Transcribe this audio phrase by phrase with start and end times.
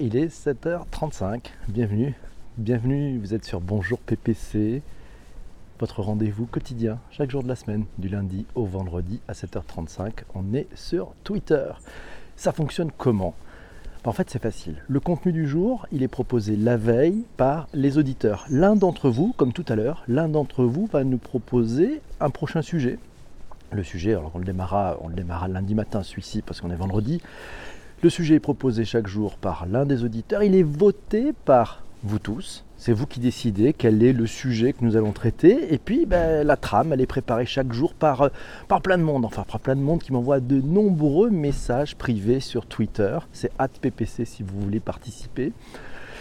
[0.00, 1.40] Il est 7h35.
[1.68, 2.14] Bienvenue.
[2.56, 4.82] Bienvenue, vous êtes sur Bonjour PPC,
[5.78, 10.22] votre rendez-vous quotidien chaque jour de la semaine, du lundi au vendredi à 7h35.
[10.34, 11.70] On est sur Twitter.
[12.34, 13.34] Ça fonctionne comment?
[14.04, 14.82] En fait, c'est facile.
[14.88, 18.46] Le contenu du jour, il est proposé la veille par les auditeurs.
[18.48, 22.62] L'un d'entre vous, comme tout à l'heure, l'un d'entre vous va nous proposer un prochain
[22.62, 22.98] sujet.
[23.70, 26.76] Le sujet, alors on le démarra, on le démarra lundi matin, celui-ci, parce qu'on est
[26.76, 27.20] vendredi.
[28.04, 30.42] Le sujet est proposé chaque jour par l'un des auditeurs.
[30.42, 32.62] Il est voté par vous tous.
[32.76, 35.72] C'est vous qui décidez quel est le sujet que nous allons traiter.
[35.72, 38.28] Et puis ben, la trame, elle est préparée chaque jour par, euh,
[38.68, 39.24] par plein de monde.
[39.24, 43.16] Enfin, par plein de monde qui m'envoie de nombreux messages privés sur Twitter.
[43.32, 45.54] C'est @ppc si vous voulez participer.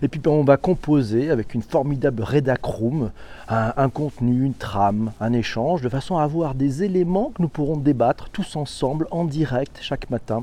[0.00, 3.10] Et puis ben, on va composer avec une formidable rédacroom
[3.50, 7.48] un, un, contenu, une trame, un échange, de façon à avoir des éléments que nous
[7.48, 10.42] pourrons débattre tous ensemble en direct chaque matin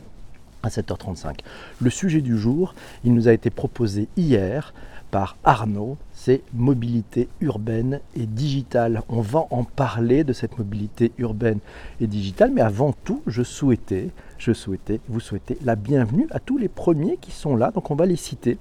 [0.64, 1.40] à 7h35.
[1.82, 4.74] Le sujet du jour, il nous a été proposé hier
[5.12, 9.04] par Arnaud, c'est mobilité urbaine et digitale.
[9.10, 11.60] On va en parler de cette mobilité urbaine
[12.02, 16.58] et digitale, mais avant tout, je souhaitais, je souhaitais vous souhaiter la bienvenue à tous
[16.58, 17.70] les premiers qui sont là.
[17.70, 18.58] Donc on va les citer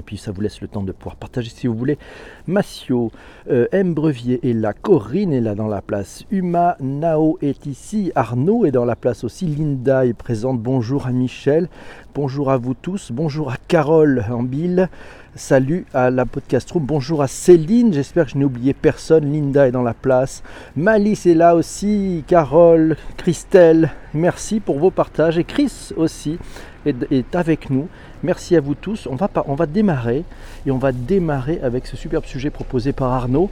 [0.00, 1.98] et puis ça vous laisse le temps de pouvoir partager si vous voulez.
[2.46, 3.12] Massio,
[3.50, 3.92] euh, M.
[3.92, 8.70] Brevier est là, Corinne est là dans la place, Uma, Nao est ici, Arnaud est
[8.70, 11.68] dans la place aussi, Linda est présente, bonjour à Michel,
[12.14, 14.88] bonjour à vous tous, bonjour à Carole Ambil,
[15.34, 19.68] salut à la podcast room, bonjour à Céline, j'espère que je n'ai oublié personne, Linda
[19.68, 20.42] est dans la place,
[20.76, 26.38] Malice est là aussi, Carole, Christelle, merci pour vos partages, et Chris aussi
[26.86, 27.88] est, avec nous.
[28.22, 29.06] Merci à vous tous.
[29.10, 30.24] On va, on va démarrer
[30.66, 33.50] et on va démarrer avec ce superbe sujet proposé par Arnaud.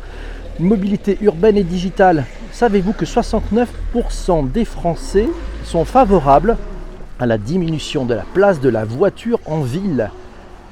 [0.58, 2.24] Mobilité urbaine et digitale.
[2.52, 5.28] Savez-vous que 69% des Français
[5.64, 6.56] sont favorables
[7.20, 10.10] à la diminution de la place de la voiture en ville?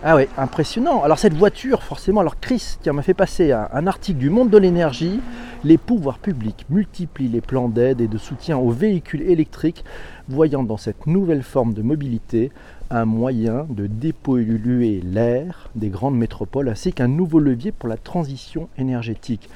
[0.08, 1.02] Ah ouais, impressionnant.
[1.02, 4.50] Alors cette voiture, forcément, alors Chris qui m'a fait passer un, un, article du monde
[4.50, 5.18] de l'énergie,
[5.64, 9.84] les pouvoirs publics multiplient les plans d'aide et de soutien aux véhicules électriques,
[10.28, 12.52] voyant dans cette nouvelle forme de mobilité
[12.88, 18.68] un moyen de dépolluer l'air des grandes métropoles ainsi qu'un nouveau levier pour la transition
[18.78, 19.48] énergétique.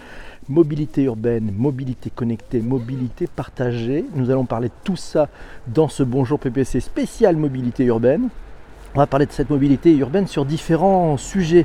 [0.49, 4.05] Mobilité urbaine, mobilité connectée, mobilité partagée.
[4.17, 5.29] Nous allons parler de tout ça
[5.69, 8.31] dans ce Bonjour PPC spécial mobilité urbaine.
[8.95, 11.65] On va parler de cette mobilité urbaine sur différents sujets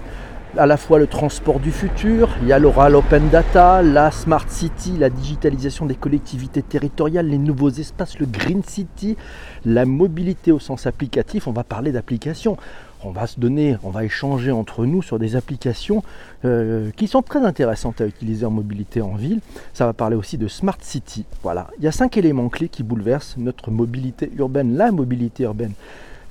[0.57, 4.45] à la fois le transport du futur, il y a l'oral open data, la smart
[4.47, 9.17] city, la digitalisation des collectivités territoriales, les nouveaux espaces, le green city,
[9.65, 12.57] la mobilité au sens applicatif, on va parler d'applications.
[13.03, 16.03] On va se donner, on va échanger entre nous sur des applications
[16.43, 19.41] euh, qui sont très intéressantes à utiliser en mobilité en ville.
[19.73, 21.25] Ça va parler aussi de smart city.
[21.43, 25.73] Voilà, il y a cinq éléments clés qui bouleversent notre mobilité urbaine, la mobilité urbaine.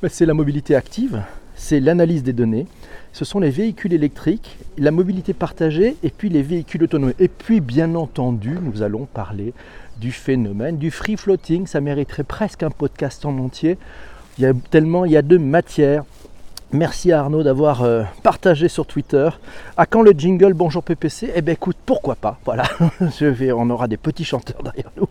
[0.09, 1.23] C'est la mobilité active,
[1.55, 2.67] c'est l'analyse des données,
[3.13, 7.15] ce sont les véhicules électriques, la mobilité partagée et puis les véhicules autonomes.
[7.19, 9.55] Et puis bien entendu, nous allons parler
[10.01, 11.67] du phénomène du free floating.
[11.67, 13.79] Ça mériterait presque un podcast en entier.
[14.37, 16.05] Il y a tellement, il y a de matière.
[16.73, 19.29] Merci à Arnaud d'avoir euh, partagé sur Twitter.
[19.77, 22.39] À quand le jingle Bonjour PPC Eh bien écoute, pourquoi pas?
[22.45, 22.65] Voilà,
[23.01, 25.04] je vais, on aura des petits chanteurs derrière nous.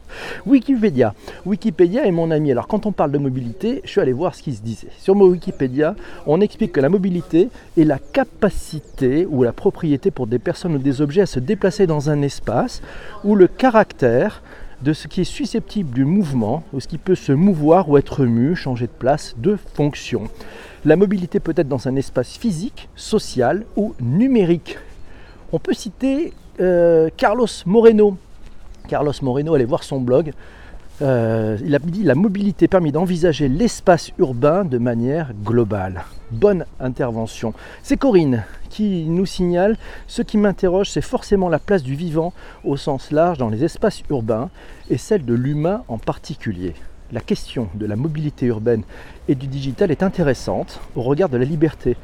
[0.45, 1.13] Wikipédia.
[1.45, 2.51] Wikipédia est mon ami.
[2.51, 4.89] Alors quand on parle de mobilité, je suis allé voir ce qui se disait.
[4.97, 5.95] Sur mon Wikipédia,
[6.27, 10.79] on explique que la mobilité est la capacité ou la propriété pour des personnes ou
[10.79, 12.81] des objets à se déplacer dans un espace
[13.23, 14.41] où le caractère
[14.83, 18.25] de ce qui est susceptible du mouvement, ou ce qui peut se mouvoir ou être
[18.25, 20.23] mu, changer de place, de fonction.
[20.83, 24.77] La mobilité peut être dans un espace physique, social ou numérique.
[25.53, 28.17] On peut citer euh, Carlos Moreno.
[28.87, 30.33] Carlos Moreno, allez voir son blog.
[31.01, 36.03] Euh, il a dit la mobilité permet d'envisager l'espace urbain de manière globale.
[36.31, 37.53] Bonne intervention.
[37.81, 39.77] C'est Corinne qui nous signale
[40.07, 42.33] ce qui m'interroge, c'est forcément la place du vivant
[42.63, 44.49] au sens large dans les espaces urbains
[44.89, 46.73] et celle de l'humain en particulier
[47.13, 48.83] la question de la mobilité urbaine
[49.27, 51.95] et du digital est intéressante au regard de la liberté.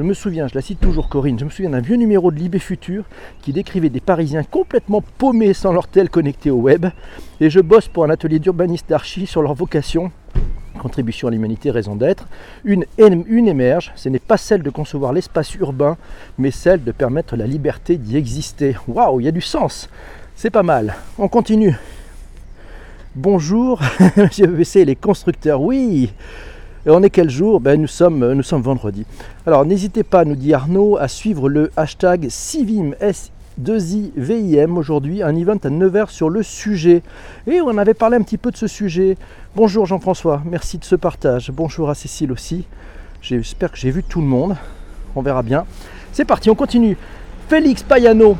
[0.00, 2.36] Je me souviens, je la cite toujours Corinne, je me souviens d'un vieux numéro de
[2.38, 3.04] Libé Futur
[3.42, 6.86] qui décrivait des Parisiens complètement paumés sans leur tel connecté au web.
[7.38, 10.10] Et je bosse pour un atelier d'urbanistes d'archi sur leur vocation,
[10.78, 12.28] contribution à l'humanité, raison d'être.
[12.64, 15.98] Une, une émerge, ce n'est pas celle de concevoir l'espace urbain,
[16.38, 18.76] mais celle de permettre la liberté d'y exister.
[18.88, 19.90] Waouh, il y a du sens
[20.34, 20.94] C'est pas mal.
[21.18, 21.76] On continue.
[23.14, 23.82] Bonjour,
[24.62, 25.60] c'est les constructeurs.
[25.60, 26.10] Oui,
[26.86, 29.04] et on est quel jour ben, nous, sommes, nous sommes vendredi.
[29.46, 35.58] Alors n'hésitez pas, nous dit Arnaud, à suivre le hashtag Civim, S2IVIM aujourd'hui, un event
[35.62, 37.02] à 9h sur le sujet.
[37.46, 39.16] Et on avait parlé un petit peu de ce sujet.
[39.54, 41.50] Bonjour Jean-François, merci de ce partage.
[41.50, 42.66] Bonjour à Cécile aussi.
[43.20, 44.56] J'espère que j'ai vu tout le monde.
[45.14, 45.66] On verra bien.
[46.12, 46.96] C'est parti, on continue.
[47.48, 48.36] Félix Payano.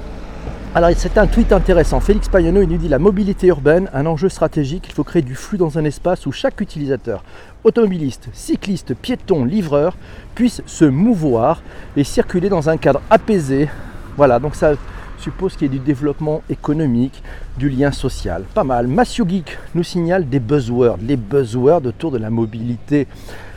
[0.73, 1.99] Alors c'est un tweet intéressant.
[1.99, 4.87] Félix Payano, il nous dit la mobilité urbaine, un enjeu stratégique.
[4.87, 7.25] Il faut créer du flux dans un espace où chaque utilisateur,
[7.65, 9.97] automobiliste, cycliste, piéton, livreur,
[10.37, 11.61] puisse se mouvoir
[11.97, 13.69] et circuler dans un cadre apaisé.
[14.17, 14.75] Voilà, donc ça
[15.19, 17.21] suppose qu'il y ait du développement économique,
[17.59, 18.45] du lien social.
[18.55, 18.87] Pas mal.
[18.87, 23.09] Massio Geek nous signale des buzzwords, les buzzwords autour de la mobilité.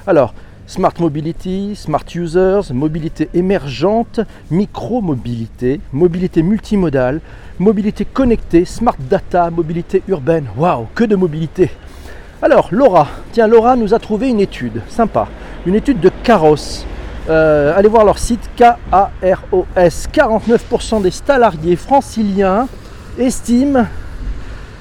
[0.08, 0.34] Alors,
[0.74, 7.22] Smart Mobility, Smart Users, mobilité émergente, micro-mobilité, mobilité multimodale,
[7.60, 10.48] mobilité connectée, Smart Data, mobilité urbaine.
[10.58, 11.70] Waouh, que de mobilité
[12.42, 15.28] Alors, Laura, tiens, Laura nous a trouvé une étude, sympa,
[15.68, 16.86] une étude de Caros.
[17.30, 20.10] Euh, allez voir leur site K-A-R-O-S.
[20.12, 22.68] 49% des salariés franciliens
[23.20, 23.86] estiment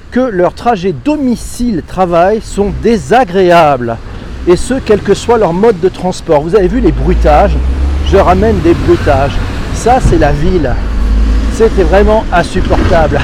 [0.09, 3.95] que leurs trajets domicile-travail sont désagréables
[4.47, 6.41] et ce, quel que soit leur mode de transport.
[6.41, 7.55] Vous avez vu les bruitages?
[8.07, 9.35] Je ramène des bruitages.
[9.73, 10.73] Ça, c'est la ville.
[11.53, 13.19] C'était vraiment insupportable.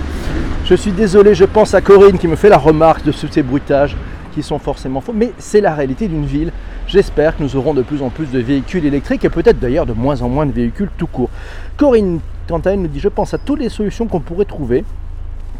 [0.64, 3.96] je suis désolé, je pense à Corinne qui me fait la remarque de ces bruitages
[4.34, 6.52] qui sont forcément faux, mais c'est la réalité d'une ville.
[6.86, 9.92] J'espère que nous aurons de plus en plus de véhicules électriques et peut-être d'ailleurs de
[9.92, 11.30] moins en moins de véhicules tout court.
[11.76, 14.84] Corinne, quant à elle, nous dit Je pense à toutes les solutions qu'on pourrait trouver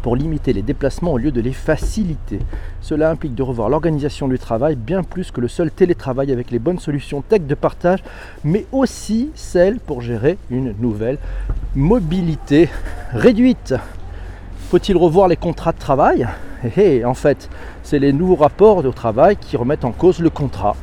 [0.01, 2.39] pour limiter les déplacements au lieu de les faciliter.
[2.81, 6.59] Cela implique de revoir l'organisation du travail bien plus que le seul télétravail avec les
[6.59, 8.03] bonnes solutions tech de partage,
[8.43, 11.17] mais aussi celles pour gérer une nouvelle
[11.75, 12.69] mobilité
[13.11, 13.75] réduite.
[14.69, 16.27] Faut-il revoir les contrats de travail?
[16.63, 17.49] Et eh, En fait,
[17.83, 20.75] c'est les nouveaux rapports de travail qui remettent en cause le contrat.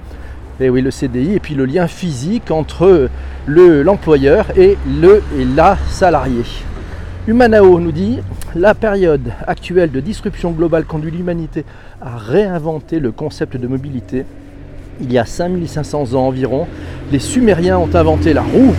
[0.58, 3.10] Et eh oui, le CDI et puis le lien physique entre
[3.46, 6.44] l'employeur et le et la salariée.
[7.28, 8.20] Humanao nous dit
[8.54, 11.64] la période actuelle de disruption globale conduit l'humanité
[12.00, 14.24] à réinventer le concept de mobilité.
[15.00, 16.68] Il y a 5500 ans environ,
[17.10, 18.72] les Sumériens ont inventé la roue,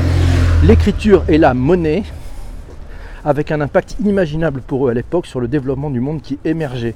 [0.64, 2.04] l'écriture et la monnaie,
[3.26, 6.96] avec un impact inimaginable pour eux à l'époque sur le développement du monde qui émergeait.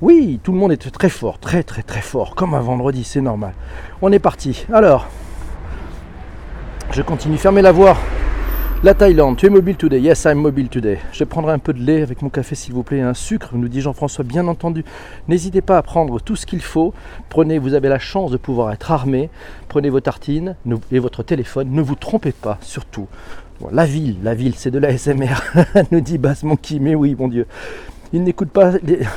[0.00, 3.20] Oui, tout le monde était très fort, très très très fort, comme un vendredi, c'est
[3.20, 3.52] normal.
[4.02, 4.66] On est parti.
[4.72, 5.06] Alors,
[6.90, 7.96] je continue, fermez la voie.
[8.84, 10.98] La Thaïlande, tu es mobile today Yes, I'm mobile today.
[11.10, 13.66] Je prendrai un peu de lait avec mon café s'il vous plaît, un sucre, nous
[13.66, 14.84] dit Jean-François, bien entendu.
[15.26, 16.94] N'hésitez pas à prendre tout ce qu'il faut.
[17.28, 19.30] Prenez, vous avez la chance de pouvoir être armé.
[19.66, 20.54] Prenez vos tartines
[20.92, 21.72] et votre téléphone.
[21.72, 23.08] Ne vous trompez pas, surtout.
[23.72, 25.42] la ville, la ville, c'est de la SMR,
[25.90, 27.48] nous dit Basse Monkey, mais oui, mon Dieu
[28.12, 28.72] ils n'écoutent pas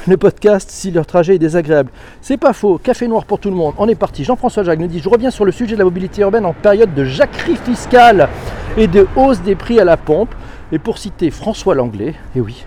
[0.07, 1.91] le podcast si leur trajet est désagréable.
[2.21, 3.73] C'est pas faux, café noir pour tout le monde.
[3.77, 4.23] On est parti.
[4.23, 6.93] Jean-François Jacques nous dit Je reviens sur le sujet de la mobilité urbaine en période
[6.93, 8.27] de jacquerie fiscale
[8.77, 10.33] et de hausse des prix à la pompe.
[10.71, 12.65] Et pour citer François Langlais, et eh oui,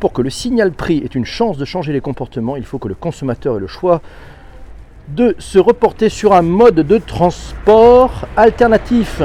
[0.00, 2.88] pour que le signal prix ait une chance de changer les comportements, il faut que
[2.88, 4.00] le consommateur ait le choix
[5.08, 9.22] de se reporter sur un mode de transport alternatif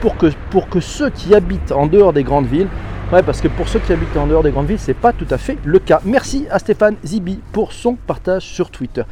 [0.00, 2.68] pour que, pour que ceux qui habitent en dehors des grandes villes
[3.12, 5.26] Ouais, parce que pour ceux qui habitent en dehors des grandes villes, c'est pas tout
[5.30, 6.00] à fait le cas.
[6.04, 9.02] Merci à Stéphane Zibi pour son partage sur Twitter.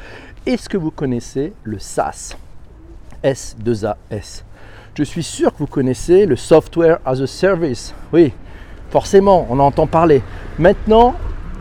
[0.47, 2.35] Est-ce que vous connaissez le SaaS
[3.23, 4.43] S2AS.
[4.95, 7.95] Je suis sûr que vous connaissez le Software as a Service.
[8.13, 8.31] Oui,
[8.91, 10.21] forcément, on en entend parler.
[10.59, 11.15] Maintenant,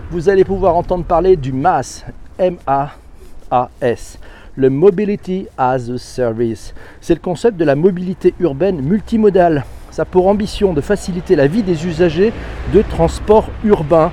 [0.10, 2.04] vous allez pouvoir entendre parler du MAS,
[2.38, 4.20] M-A-A-S,
[4.58, 6.74] le Mobility as a Service.
[7.00, 9.64] C'est le concept de la mobilité urbaine multimodale.
[9.92, 12.34] Ça a pour ambition de faciliter la vie des usagers
[12.74, 14.12] de transport urbain.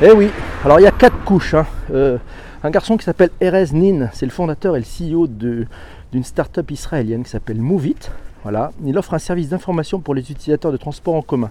[0.00, 0.30] Eh oui,
[0.64, 1.54] alors il y a quatre couches.
[1.54, 1.66] Hein.
[1.92, 2.16] Euh,
[2.62, 7.24] un garçon qui s'appelle Erez Nin, c'est le fondateur et le CEO d'une start-up israélienne
[7.24, 7.96] qui s'appelle Movit.
[8.42, 11.50] Voilà, il offre un service d'information pour les utilisateurs de transport en commun.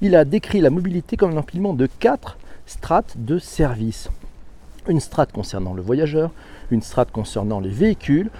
[0.00, 4.10] Il a décrit la mobilité comme un empilement de quatre strates de services.
[4.88, 6.30] Une strate concernant le voyageur,
[6.70, 8.30] une strate concernant les véhicules,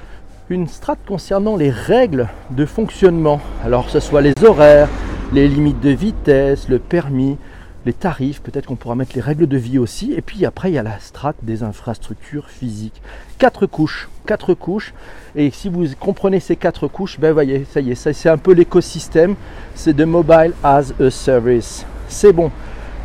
[0.49, 3.41] une strate concernant les règles de fonctionnement.
[3.65, 4.89] Alors que ce soit les horaires,
[5.33, 7.39] les limites de vitesse, le permis,
[7.87, 10.13] les tarifs, peut-être qu'on pourra mettre les règles de vie aussi.
[10.13, 13.01] Et puis après, il y a la strate des infrastructures physiques.
[13.39, 14.93] Quatre couches, quatre couches.
[15.35, 18.53] Et si vous comprenez ces quatre couches, ben voyez, ça y est, c'est un peu
[18.53, 19.35] l'écosystème.
[19.75, 21.87] C'est de Mobile as a Service.
[22.09, 22.51] C'est bon.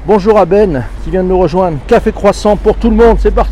[0.08, 1.80] Bonjour à Ben qui vient de nous rejoindre.
[1.88, 3.44] Café croissant pour tout le monde, c'est parti.